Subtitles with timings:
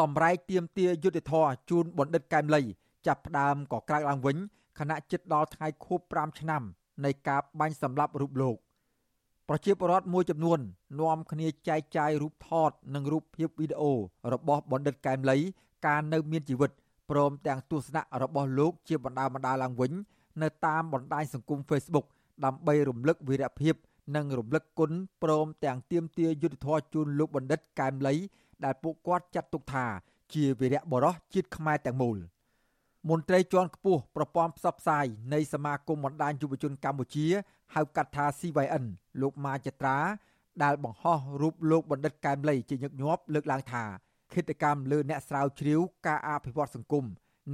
[0.00, 2.62] សម្រែកទៀមទាយុទ្ធធរជូនបណ្ឌិតកែមលី
[3.06, 4.36] ចាប់ផ្ដើមក៏ក្រោកឡើងវិញ
[4.78, 6.62] ខណៈចិត្តដល់ថ្ងៃខួប5ឆ្នាំ
[7.04, 8.56] នៃការបាញ់សម្លាប់រូបលោក
[9.48, 10.58] ប្រជាពលរដ្ឋមួយចំនួន
[11.00, 13.92] នាំគ្នាចែកចាយរូបថតនិងរូបភាពវីដេអូ
[14.32, 15.38] របស់បណ្ឌិតកែមលី
[15.86, 16.70] ការនៅមានជីវិត
[17.10, 19.92] ព្រមទាំងទស្សនៈរបស់លោកជាបណ្ដាបណ្ដាឡើងវិញ
[20.42, 22.06] នៅតាមបណ្ដាញសង្គម Facebook
[22.44, 23.74] ដើម្បីរំលឹកវីរភាព
[24.16, 24.90] និងរំលឹកគុណ
[25.22, 28.14] ព្រមទាំងទាមទារយុត្តិធម៌ជូនលោកបណ្ឌិតកែមលី
[28.64, 29.86] ដែលពួកគាត់ចាត់ទុកថា
[30.32, 32.18] ជាវីរៈបរោះជាតិខ្មែរទាំងមូល
[33.08, 37.26] មន្ត្រីជាន់ខ្ពស់ប្រព័ន្ធផ្សព្វផ្សាយនៃសមាគមបណ្ដាញយុវជនកម្ពុជា
[37.74, 38.84] ហៅកាត់ថា CYN
[39.20, 39.98] លោកម៉ាចត្រា
[40.62, 43.84] ដែលបង្ហោះរូបលោកបណ្ឌិតកែមលីជាញឹកញាប់លើកឡើងថា
[44.34, 47.04] គិតកម្មលើអ្នកស្រាវជ្រាវការអភិវឌ្ឍសង្គម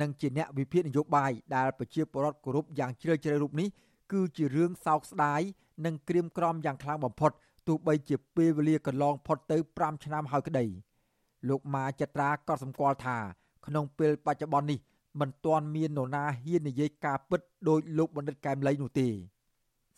[0.00, 3.68] និងជាអ្នកវិភាគនយោបាយដែលប្រជាពលរដ្ឋគោរពយ៉ាងជ្រាលជ្រៅរូបនេះ
[4.12, 5.40] គឺជារឿងសោកស្ដាយ
[5.84, 7.32] និងក្រៀមក្រំយ៉ាងខ្លាំងបំផុត
[7.66, 10.64] ទោះបីជាពេលវេលាកន្លងផុតទៅ5ឆ្នាំហើយក្តី
[11.48, 13.18] លោកម៉ាចត្រាក៏សម្គាល់ថា
[13.66, 14.78] ក្នុងពេលបច្ចុប្បន្ននេះ
[15.20, 19.08] មិនទាន់មាននរណាហ៊ាននិយាយការពិតដោយលោកបណ្ឌិតកែមលីនោះទេ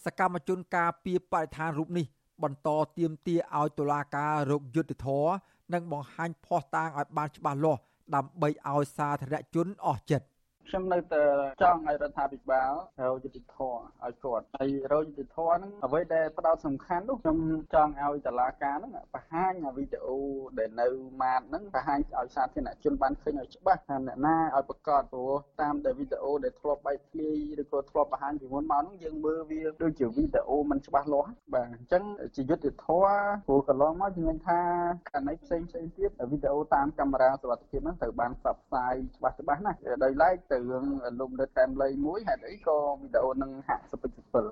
[0.05, 2.06] សកម្មជនការពីបរិស្ថានរូបនេះ
[2.42, 2.68] បន្ត
[2.98, 5.32] ទៀមទាឲ្យតុលាការរកយុត្តិធម៌
[5.72, 7.80] និងបង្ហាញភ័ស្តុតាងឲ្យបានច្បាស់លាស់
[8.14, 10.27] ដើម្បីឲ្យសាធារណជនអស់ចិត្ត
[10.69, 11.24] ខ្ញុំនៅតែ
[11.62, 17.38] ចង់ឲ្យរដ្ឋាភិបាលរកយុត្តិធម៌ឲ្យគាត់ហើយរកយុត្តិធម៌ហ្នឹងអ្វីដែលផ្ដោតសំខាន់នោះខ្ញុំ
[17.74, 20.19] ចង់ឲ្យតឡាការហ្នឹងបង្ហាញវីដេអូ
[20.58, 20.86] ដែលនៅ
[21.22, 32.02] ម៉ាតហ្នឹងបង្ហាញឲ្យសាធារណជនបានឃើញឲ្យច្បាស់ថាអ្នកណាឲ្យប្រកាសព្រោះតាមដែលវីដេអូដែលធ្លាប់បែកធ្លាយឬក៏ធ្លាប់បង្ហាញពីមុនមកហ្នឹងយើងមើលវាដូចជាវីដេអូមិនច្បាស់លាស់បាទអញ្ចឹង
[32.36, 34.61] ជាយុត្តិធម៌ព្រោះកន្លងមកជំនាញថា
[35.08, 40.84] ករណីផ្សេងផ្សេងទៀតវីដេអូតាមកាមេរ៉ាសុវត្ថិភាពហ្នឹងត្រូវបានផ្សព្វផ្សាយច្បាស់ច្បាស់ណាស់ដោយឡែកទៅរឿង
[41.20, 44.45] លោកនៅតែមលីមួយហេតុអីក៏វីដេអូនឹងហាក់សពិចសពិល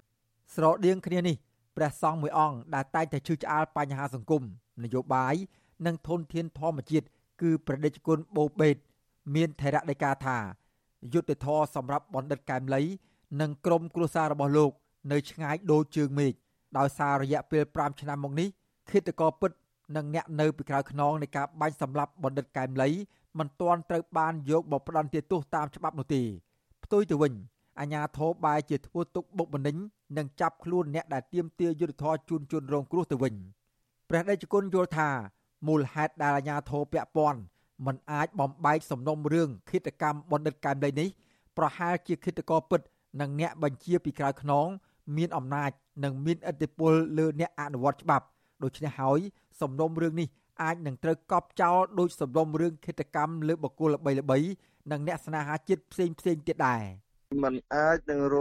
[0.55, 1.37] ស្រដៀងគ្នានេះ
[1.77, 4.43] ព្រះសង្ឃមួយអង្គដែលតែងតែជឿឆ្អាលបញ្ហាសង្គម
[4.85, 5.35] នយោបាយ
[5.87, 7.07] និងធនធានធម្មជាតិ
[7.43, 8.77] គឺប្រដេជគុណបូបេត
[9.35, 10.39] មានថេរដីកាថា
[11.13, 12.83] យុទ្ធធរសម្រាប់បណ្ឌិតកែមលី
[13.41, 14.73] និងក្រុមគ្រួសាររបស់លោក
[15.13, 16.33] នៅឆ្ងាយដូចជើងមេឃ
[16.79, 18.49] ដោយសាររយៈពេល5ឆ្នាំមកនេះ
[18.91, 19.51] ឃាតករពិត
[19.97, 22.89] និងអ្នកនៅពីក្រោយខ្នងនៃការបាញ់សម្លាប់បណ្ឌិតកែមលី
[23.39, 26.23] មិនទាន់ត្រូវបានយកមកផ្ដន្ទាទោសតាមច្បាប់នោះទេ
[26.85, 27.33] ផ្ទុយទៅវិញ
[27.81, 29.77] អាញាធរបែរជាធ្វើទុកបុកម្នេញ
[30.17, 33.35] និងចាប់ខ្លួនអ្នកដែលទាមទារយុត្តិធម៌ជូនជនរងគ្រោះទៅវិញ
[34.09, 35.11] ព្រះដេចគុណយល់ថា
[35.67, 37.41] មូលហេតុដែលអាញាធរពាក់ព័ន្ធ
[37.87, 41.09] មិនអាចបំបែកសំណុំរឿងឃាតកម្មបណ្ឌិតកែមលីនេះ
[41.57, 42.81] ប្រហែលជាឃាតករពិត
[43.21, 44.67] និងអ្នកបញ្ជាពីក្រៅខ្នង
[45.17, 45.71] មានអំណាច
[46.05, 48.27] និងមានឥទ្ធិពលលើអ្នកអនុវត្តច្បាប់
[48.63, 49.21] ដូច្នេះហើយ
[49.61, 50.29] សំណុំរឿងនេះ
[50.63, 54.49] អាចនឹងត្រូវកប់ចោលដោយសំណុំរឿងឃាតកម្មលើបុគ្គលល្បីៗ
[54.91, 56.83] និងអ្នកស្នេហាជាតិផ្សេងផ្សេងទៀតដែរ
[57.44, 58.38] มันអាចនឹងរ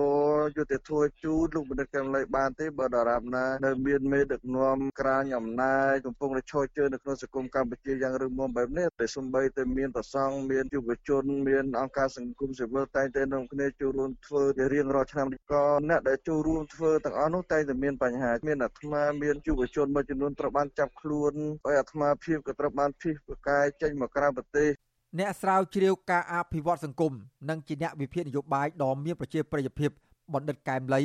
[0.56, 21.32] យុទ្ធធัวជូនលោកបណ្ឌិតកែមលីបានទេបើដរាបណានៅមានមេដឹកនាំក្រាញអំណាចកំពុងតែឈរជើងនៅក្នុងសង្គមកម្ពុជាយ៉ាងរឹងមាំបែបនេះតែសំបីតែមានប្រសង់មានយុវជនមានអង្គការសង្គមស៊ីវិលតែងតែនាំគ្នាចូលរួមធ្វើជារៀងរាល់ឆ្នាំក៏អ្នកដែលចូលរួមធ្វើទាំងអស់នោះតែងតែមានបញ្ហាមានអាត្មាមានយុវជនមួយចំនួនត្រូវបានចាប់ខ្លួន
[21.64, 24.70] ហើយអាត្មាភាពក៏ត្រូវបានភៀសប្រកាយចេញមកក្រៅប្រទេស
[25.19, 27.13] អ្នកស្រាវជ្រាវការអភិវឌ្ឍសង្គម
[27.49, 29.89] និងជាអ្នកវិភាគនយោបាយដ៏មានប្រជាប្រិយភាព
[30.33, 31.01] បណ្ឌិតកែមលី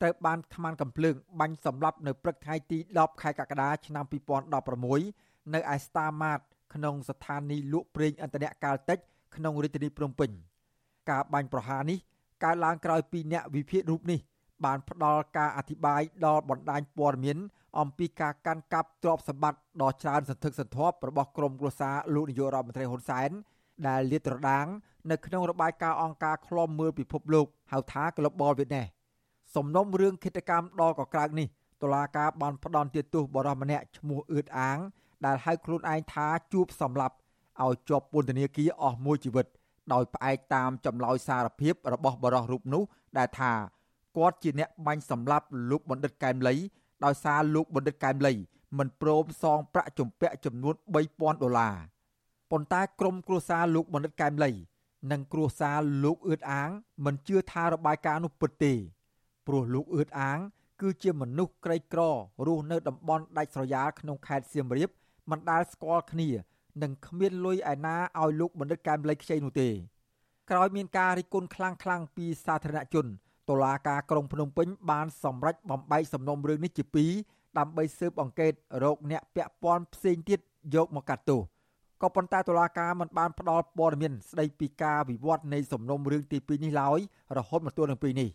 [0.00, 4.04] ត្រូវបានថ្មកំភ្លើងបាញ់សម្លាប់នៅព្រឹកថ្ងៃទី10ខែកក្កដាឆ្នាំ
[4.78, 6.40] 2016នៅឯស្តាម៉ាត
[6.74, 8.98] ក្នុងស្ថានីយ៍លក់ប្រេងឥន្ធនៈកាលតិច
[9.36, 10.30] ក្នុងរាជធានីភ្នំពេញ
[11.10, 11.98] ការបាញ់ប្រហារនេះ
[12.44, 14.20] កើតឡើងក្រោយពីអ្នកវិភាគរូបនេះ
[14.64, 17.38] បានផ្ដល់ការអធិប្បាយដល់បណ្ដាញព័ត៌មាន
[17.80, 23.30] អំពីការកាន់កាប់ទ្រព្យសម្បត្តិដ៏ច្រើនសន្ធឹកសន្ធាប់របស់ក្រុមគ្រួសារលោកនាយករដ្ឋមន្ត្រីហ៊ុនសែន
[23.88, 24.66] ដែលលាតត្រដាង
[25.10, 28.88] នៅក្នុងរបាយការណ៍អង្គការឃ្លាំមើលពិភពលោកហៅថា Global Witness
[29.54, 31.46] សំណុំរឿងឃាតកម្មដ៏កក្រើកនេះ
[31.82, 34.78] តុលាការបានផ្ដន្ទាទោសបរិសម្នាក់ឈ្មោះអឿតអាង
[35.26, 37.14] ដែលហៅខ្លួនឯងថាជួបសម្លាប់
[37.62, 39.46] ឲ្យជាប់ពន្ធនាគារអស់មួយជីវិត
[39.92, 42.82] ដោយផ្អែកតាមចម្លើយសារភាពរបស់បរិសរូបនោះ
[43.18, 43.52] ដែលថា
[44.16, 46.54] គាត់ជាអ្នកបាញ់សម្លាប់លោកបណ្ឌិតកែមលី
[47.04, 48.34] ដោយសារលោកបណ្ឌិតកែមលី
[48.78, 50.74] មិនព្រមសងប្រាក់ជំពាក់ចំនួន
[51.08, 51.76] 3000ដុល្លារ
[52.50, 54.50] ប៉ុន្តែក្រុមគ្រួសារលោកបណ្ឌិតកែមលី
[55.10, 56.70] និងគ្រួសារលោកអឿតអាង
[57.04, 58.74] មិនជឿថារបាយការណ៍នោះពិតទេ
[59.46, 60.38] ព្រោះលោកអឿតអាង
[60.80, 62.00] គឺជាមនុស្សក្រីក្រ
[62.46, 64.90] រស់នៅតំបន់ដាច់ស្រយាលក្នុងខេត្តសៀមរាប
[65.30, 66.28] មិនដែលស្គាល់គ្នា
[66.82, 69.68] និងគ្មានលុយឯណាឲ្យលោកបណ្ឌិតកែមលីខ្ចីនោះទេ
[70.50, 73.06] ក្រោយមានការរិះគន់ខ្លាំងៗពីសាធារណជន
[73.48, 77.10] តុលាការក្រុងភ្នំពេញបានសម្រេចបំបែកសំណុំរឿងនេះជាពីរ
[77.58, 78.52] ដើម្បីស៊ើបអង្កេត
[78.84, 80.40] រោគអ្នកពាក់ព័ន្ធផ្សេងទៀត
[80.74, 81.40] យកមកកាត់ទោស
[82.02, 87.00] ក៏ប៉ុន្តែតុលាការមិនបានផ្ដល់ព័ត៌មានស្ដីពីការវិវត្តនៃសំណុំរឿងទី2នេះឡើយ
[87.36, 88.28] រហូតមកទល់នឹងពេលនេះ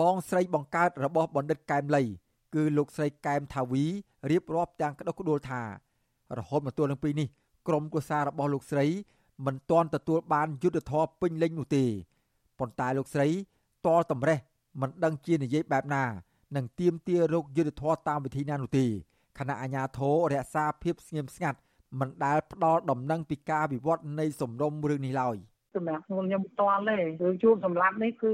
[0.00, 2.02] បងស្រីបង្កើតរបស់បណ្ឌិតកែមលី
[2.54, 3.84] គឺលោកស្រីកែមថាវី
[4.30, 5.62] រៀបរាប់ទាំងក្តុកក្តួលថា
[6.38, 7.28] រហូតមកទល់នឹងពេលនេះ
[7.68, 8.86] ក្រុមគូសាររបស់លោកស្រី
[9.46, 11.84] មិនទាន់ទទួលបានយុទ្ធធរពេញលេញនោះទេ
[12.58, 13.28] ប៉ុន្តែលោកស្រី
[13.86, 14.38] តលតម្រេះ
[14.80, 16.04] មិនដឹងជានិយាយបែបណា
[16.56, 18.86] នឹងទៀមទារោគយុទ្ធធរតាមវិធីណានោះទេ
[19.38, 21.58] គណៈអាជ្ញាធររក្សាភាពស្ងៀមស្ងាត់
[22.00, 25.36] មិនដែលផ្ដល់ដំណឹងពីការវិវត្តនៃសំរុំរឿងនេះឡើយ។
[25.76, 28.30] សម្រាប់ខ្ញុំខ្ញុំផ្ទាល់ទេរឿងជួបសម្លាប់នេះគឺ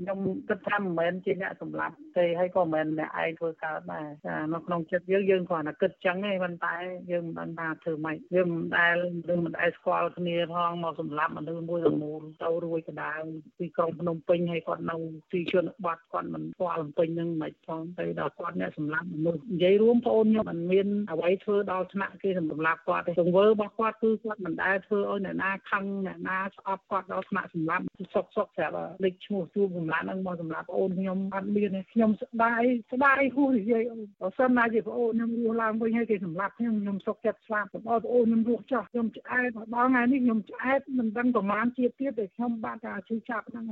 [0.00, 0.18] ខ្ញុំ
[0.48, 6.74] គិតថាមិនមែនជាអ្នកសម្លាប់ទេហើយក៏មិនមែនអ្នកឯងធ្វើកើតដែរចានៅក្នុងចិត្តយើងយើងគ្រាន់តែគិតចឹងទេប៉ុន្តែ
[7.10, 8.96] យើងមិនដឹងថាធ្វើម៉េចយើងមិនដែល
[9.28, 13.12] យើងមិនដែលស្គាល់គ្នាផងមកសម្លាប់មនុស្សមួយទាំងមូលទៅរួយកដៅ
[13.58, 14.96] ពីក្រុងភ្នំពេញហើយគាត់នៅ
[15.32, 27.84] ទីជនបទគាត់មិនស្គាល់ភ្នំពេញនឹងមិនផងទៅដល់គាត់អ្នកសម្លាប់មនុស្សនិយាយរួមបងអូនខ្ញុំមិនមានអ្វីធ្វើដល់ថ្នាក់គេសម្លាប់គាត់ទេទង្វើរបស់គាត់គឺគាត់មិនដែលធ្វើឲ្យអ្នកណាខឹងអ្នកណាស្អប់ប់គាត់ដល់ថ្នាក់សម្លាប់
[28.14, 43.64] សុកសុកប្រាប់លេខឈ្មោះជួបសម្លាប់ហ្នឹងមកសម្លាប់អូនខ្ញុំអត់មានទេខ្ញុំស្ដាយស្ដាយហួសនិយាយអូនបើសិនណាជាប្អូនខ្ញុំរស់ឡើងវិញហើយគេសម្លាប់ខ្ញុំខ្ញុំសុកចិត្តស្លាប់បើប្អូនខ្ញុំរស់ចោះខ្ញុំឆ្អែតដល់ថ្ងៃនេះខ្ញុំឆ្អែតមិនដឹងប្រមាណជាតិទៀតតែខ្ញុំបានតែឈឺចាប់ហ្នឹង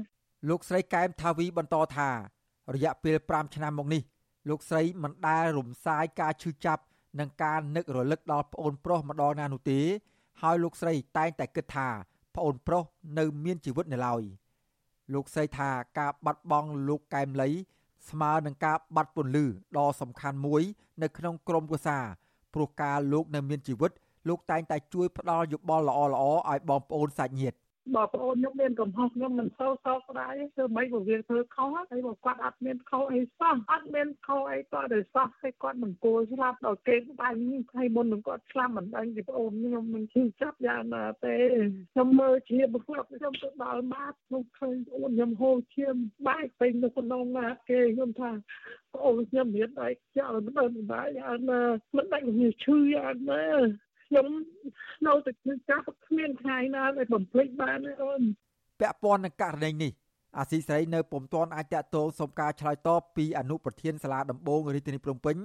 [0.49, 2.11] លោកស្រីកែមថាវីបន្តថា
[2.75, 4.03] រយៈពេល5ឆ្នាំមកនេះ
[4.49, 6.83] លោកស្រីមិនដែលរំសាយការឈឺចាប់
[7.21, 9.81] និងការនឹករលឹកដល់ប្អូនប្រុសម្ដងណានោះទេ
[10.43, 11.89] ហើយលោកស្រីតែងតែគិតថា
[12.37, 12.85] ប្អូនប្រុស
[13.19, 14.23] នៅមានជីវិតនៅឡើយ
[15.15, 17.51] លោកស្រីថាការបាត់បង់លោកកែមលី
[18.09, 19.45] ស្មើនឹងការបាត់ពន្លឺ
[19.77, 20.63] ដ៏សំខាន់មួយ
[21.03, 22.05] នៅក្នុងក្រុមគ្រួសារ
[22.55, 23.91] ព្រោះការលោកនៅមានជីវិត
[24.29, 26.07] លោកតែងតែជួយផ្ដល់យោបល់ល្អៗ
[26.51, 27.57] ឲ្យបងប្អូនសាច់ញាតិ
[27.95, 37.39] បើប្អូនខ្ញុំមានកំហុសខ្ញុំមិនសូវសោកស្ដាយធ្វើម៉េចបើវាធ្វើខុសហើយបើគាត់អត់មានខុសអីសោះអត់មានខុសអីគាត់ទៅសោះហើយគាត់មិនគួរស្លាប់ដល់គេបាញ់
[37.77, 41.37] ហើយមុននឹងគាត់ស្លាប់មិនដឹងពីប្អូនខ្ញុំនឹងឈឺចាប់យ៉ាងណាទេ
[41.93, 45.97] ខ្ញុំមើលជាបស្លាប់ខ្ញុំទៅដល់បាតខ្ញុំឃើញប្អូនខ្ញុំហូរឈាម
[46.27, 48.31] បែកពេញនៅក្នុងណាគេខ្ញុំថា
[48.95, 51.63] ប្អូនខ្ញុំមានដៃខ្យល់មិនដឹងដែរយ៉ាងណា
[51.97, 53.45] មិនដឹងវាឈឺយ៉ាងណា
[54.07, 54.27] ខ្ញុំ
[55.07, 58.23] នៅតែគឺចាប់គ្មានថ្ងៃណាដែលបំភ្លេចបានទេអូន
[58.81, 59.93] ពាក់ព័ន្ធនឹងករណីនេះ
[60.39, 65.37] អាស៊ីសេរីនៅពុំទាន់អាចតតងសុំការឆ្លើយតបពីអនុប្រធានសាលាដំបងរាជធានីភ្នំពេញ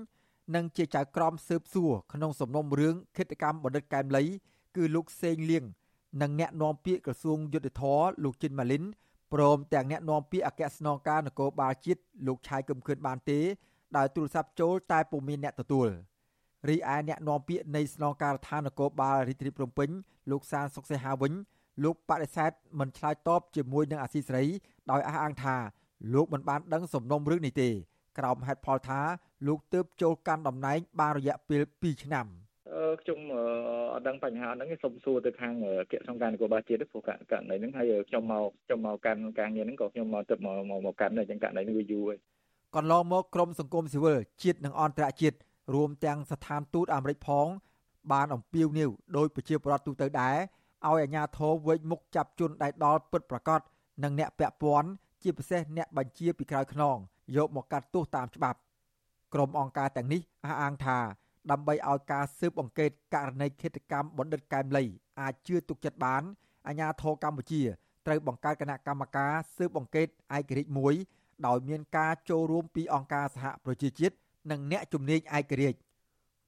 [0.56, 4.24] និងជាចៅក្រមស៊ើបសួរក្នុងសំណុំរឿងគិតកម្មបណ្ឌិតកែមលី
[4.76, 5.64] គឺលោកសេងលៀង
[6.22, 8.84] និងអ្នកនាំពាក្យក្រសួងយុទ្ធភ័ពលោកជិនម៉ាលីន
[9.34, 13.40] ព្រមទាំងអ្នកនាំពាក្យអគ្គស្នងការនគរបាលជាតិលោកឆាយកឹមខឿនបានទេ
[13.98, 15.90] ដោយទូរស័ព្ទចូលតែពុំមានអ្នកទទួល។
[16.70, 19.90] រីឯអ្នកនាំពាក្យនៃស្នងការដ្ឋាននគរបាលរាជធានីភ្នំពេញ
[20.32, 21.34] លោកសានសុកសេហាវិញ
[21.84, 24.46] លោកបដិសេធមិនឆ្លើយតបជាមួយនឹងអាស៊ីសេរី
[24.92, 25.56] ដោយអះអាងថា
[26.14, 27.70] លោកមិនបានដឹងសំណុំរឿងនេះទេ
[28.18, 29.00] ក្រោមហេតុផលថា
[29.48, 32.28] លោកទើបចូលកាន់តំណែងបានរយៈពេល2ឆ្នាំ
[33.02, 33.20] ខ្ញុំ
[33.94, 35.54] អត់ដឹងបញ្ហាហ្នឹងសូមសួរទៅខាង
[35.92, 42.18] គណៈសង្ការនគរបាលជាតិព្រោះករណីហ្នឹងហើយខ្ញុំមកខ្ញុំមកកាន់ការងារហ្នឹងក៏ខ្ញុំមកទឹកមកមកកាន់ដែរអញ្ចឹងករណីនេះវាយូរហើយ
[42.76, 45.38] កន្លងមកក្រមសង្គមស៊ីវិលជាតិនិងអន្តរជាតិ
[45.74, 47.48] រួមទាំងស្ថានទូតអាមេរិកផង
[48.12, 53.60] បានអំពាវនាវដោយប្រជាពលរដ្ឋទូទៅដែរឲ្យអាជ្ញាធរវេកមុខចាប់ជនដែលដល់ពិតប្រាកដ
[54.04, 54.90] និងអ្នកពាក់ព័ន្ធ
[55.22, 56.98] ជាពិសេសអ្នកបញ្ជាពីក្រៅខ្នង
[57.36, 58.60] យកមកកាត់ទោសតាមច្បាប់
[59.34, 61.00] ក្រុមអង្គការទាំងនេះអះអាងថា
[61.52, 64.84] ដើម្បីឲ្យការស៊ើបអង្កេតករណីឃាតកម្មបណ្ឌិតកែមលី
[65.22, 66.22] អាចជឿទុកចិត្តបាន
[66.68, 67.62] អាជ្ញាធរកម្ពុជា
[68.06, 70.08] ត្រូវបង្កើតគណៈកម្មការស៊ើបអង្កេត
[70.38, 70.94] ឯករាជ្យមួយ
[71.48, 74.16] ដោយមានការចូលរួមពីអង្គការសហប្រជាជាតិ
[74.50, 75.80] និងអ្នកជំនាញឯករាជ្យ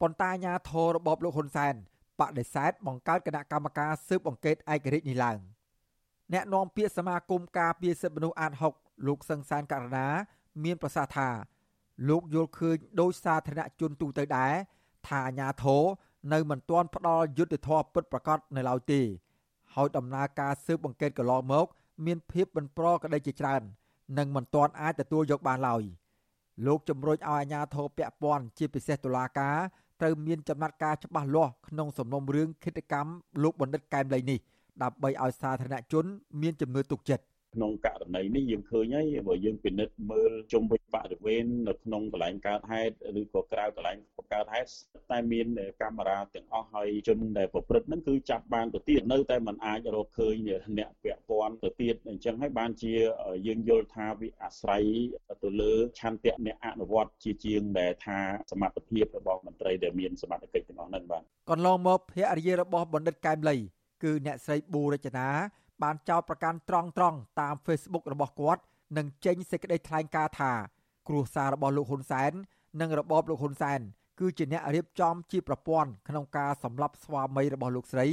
[0.01, 1.73] ប៉ុន្តែអាញាធររបបលោកហ៊ុនសែន
[2.19, 5.37] បដិសេធបង្កើតគណៈកម្មការស៊ើបអង្កេតឯករាជ្យនេះឡើង
[6.33, 10.07] អ្នកនាំពាក្យសមាគមការពារសិទ្ធិមនុស្សអាត6លោកសឹងសានករណា
[10.63, 11.29] មានប្រសាសន៍ថា
[12.09, 14.53] លោកយល់ឃើញដោយសាធារណជនទូទៅដែរ
[15.07, 15.83] ថាអាញាធរ
[16.33, 19.01] នៅមិនទាន់ផ្ដល់យុត្តិធម៌ពិតប្រាកដនៅឡើយទេ
[19.73, 21.65] ហើយដំណើរការស៊ើបអង្កេតកន្លងមក
[22.05, 23.61] មានភាពមិនប្រក្រតីជាច្រើន
[24.17, 25.83] និងមិនទាន់អាចទទួលយកបានឡើយ។
[26.65, 29.57] លោកជំរុញឲ្យអាជ្ញាធរពាក់ព័ន្ធជាពិសេសតុលាការ
[30.01, 33.11] ត្រូវមានចំណាត់ការច្បាស់លាស់ក្នុងសំណុំរឿងឃាតកម្ម
[33.43, 34.39] លោកបណ្ឌិតកែមលីនេះ
[34.83, 36.05] ដើម្បីឲ្យសាធារណជន
[36.41, 37.23] មានជំនឿទុកចិត្ត
[37.55, 43.97] ក្នុងករណីនេះយើងឃើញហើយបើយើងពិនិត្យមើលជុំវិញបរិវេណនៅក្នុងកន្លែងកើតហេតុឬក៏ក្រៅកន្លែង
[44.33, 44.69] កើតហេតុ
[45.11, 45.47] តែមាន
[45.81, 50.35] កាមេរ៉ាទាំងអស់ហើយជនដែលប្រព្រឹត្តហ្នឹងគឺចាប់បានទៅទៀតនៅតែมันអាចរកឃើញ
[50.77, 52.93] អ្នកពាក់ព័ន្ធទៅទៀតអញ្ចឹងហើយបានជា
[53.47, 54.83] យើងយល់ថាវាអាស្រ័យ
[55.43, 58.19] ទៅលើឆន្ទៈអ្នកអនុវត្តជាជាងដែលថា
[58.51, 63.55] សមត្ថភាពរបស់មន្ត្រីដែលមានសមត្ថកិច្ចទាំងអស់ហ្នឹងបាទកន្លងមកភរិយារបស់បណ្ឌិតកែមលី
[64.03, 65.27] គឺអ្នកស្រីប៊ូរចនា
[65.83, 68.61] បានចោទប្រកាន់ត្រង់ត្រង់តាម Facebook របស់គាត់
[68.97, 70.51] និងចេញសេចក្តីថ្លែងការណ៍ថា
[71.07, 72.31] គ្រួសាររបស់លោកហ៊ុនសែន
[72.81, 73.79] និងរបបលោកហ៊ុនសែន
[74.19, 78.07] គឺជាអ្នករៀបចំជាប្រព័ន្ធក្នុងការសម្លាប់ស្វាមីរបស់លោកស្រី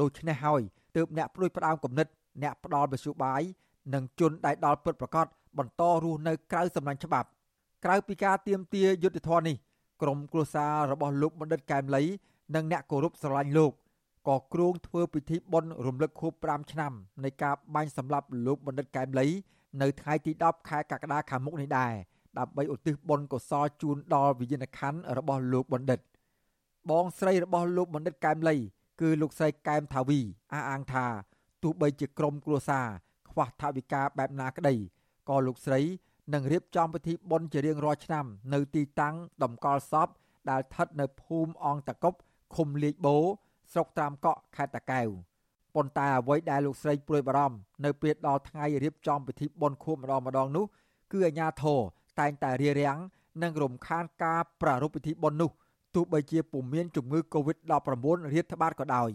[0.00, 0.62] ដូច្នេះហើយ
[0.96, 2.06] ទើបអ្នកព្រួយផ្ដើមគំនិត
[2.42, 3.42] អ្នកផ្ដាល់បសុបាយ
[3.94, 5.26] និងជនដែលដល់ពិតប្រកប
[5.58, 7.28] បន្តរស់នៅក្រៅសំណាញ់ច្បាប់
[7.84, 9.56] ក្រៅពីការទៀមទាយុទ្ធធននេះ
[10.02, 12.02] ក្រុមគ្រួសាររបស់លោកបណ្ឌិតកែមលី
[12.54, 13.72] និងអ្នកគោរពស្រឡាញ់លោក
[14.28, 16.92] ក៏គ្រោងធ្វើពិធីបុណ្យរំលឹកខួប5ឆ្នាំ
[17.24, 19.26] នៃការបាញ់សម្លាប់លោកបណ្ឌិតកែមលី
[19.82, 21.92] នៅថ្ងៃទី10ខែកក្កដាខាងមុខនេះដែរ
[22.38, 26.00] ដើម្បីឧទ្ទិសបុណ្យកុសលជូនដល់វិញ្ញាណក្ខន្ធរបស់លោកបណ្ឌិត
[26.90, 28.56] បងស្រីរបស់លោកបណ្ឌិតកែមលី
[29.00, 30.20] គឺលោកស្រីកែមថាវី
[30.52, 31.06] អះអាងថា
[31.62, 32.86] ទោះបីជាក្រុមគ្រួសារ
[33.30, 34.74] ខ្វះថវិកាបែបណាក្តី
[35.28, 35.80] ក៏លោកស្រី
[36.34, 40.08] នឹងរៀបចំពិធីបុណ្យជារៀងរាល់ឆ្នាំ នៅទីតាំងតម្កល់សព
[40.50, 42.14] ដែលស្ថិតនៅភូមិអង្គតកុប
[42.56, 43.16] ឃុំលៀកបូ
[43.72, 45.08] ស្រុកត្រាមកក់ខេត្តតាកែវ
[45.74, 50.64] ប៉ុន្តែអ្វីដែលលោកស្រីព្រួយបារម្ភនៅពេលដល់ថ្ងៃរៀបចំពិធីបុណ្យខួបម្ដងម្ដងនោះ
[51.12, 51.80] គឺអាញាធរ
[52.20, 52.98] តែងតែរារាំង
[53.42, 55.50] និងរំខានការប្រារព្ធពិធីបុណ្យនោះ
[55.94, 59.10] ទោះបីជាពុំមានជំងឺ Covid-19 រាតត្បាតក៏ដោយ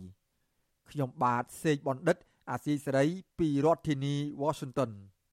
[0.90, 2.18] ខ្ញុំបាទសេកបណ្ឌិត
[2.50, 3.06] អាស៊ីសេរី
[3.40, 4.92] ពីរដ្ឋធានី Washington